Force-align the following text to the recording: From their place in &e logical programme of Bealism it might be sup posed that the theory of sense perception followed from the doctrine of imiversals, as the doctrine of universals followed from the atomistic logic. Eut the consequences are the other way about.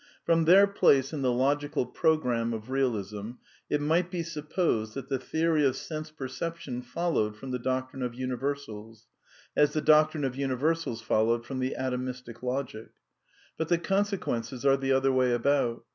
From 0.25 0.45
their 0.45 0.65
place 0.65 1.13
in 1.13 1.23
&e 1.23 1.27
logical 1.27 1.85
programme 1.85 2.55
of 2.55 2.63
Bealism 2.63 3.37
it 3.69 3.81
might 3.81 4.09
be 4.09 4.23
sup 4.23 4.49
posed 4.51 4.95
that 4.95 5.09
the 5.09 5.19
theory 5.19 5.63
of 5.63 5.75
sense 5.75 6.09
perception 6.09 6.81
followed 6.81 7.35
from 7.35 7.51
the 7.51 7.59
doctrine 7.59 8.01
of 8.01 8.13
imiversals, 8.13 9.05
as 9.55 9.73
the 9.73 9.79
doctrine 9.81 10.23
of 10.23 10.35
universals 10.35 11.03
followed 11.03 11.45
from 11.45 11.59
the 11.59 11.75
atomistic 11.77 12.41
logic. 12.41 12.89
Eut 13.59 13.67
the 13.67 13.77
consequences 13.77 14.65
are 14.65 14.75
the 14.75 14.91
other 14.91 15.11
way 15.11 15.33
about. 15.33 15.83